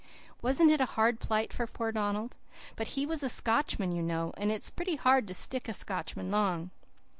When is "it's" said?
4.51-4.71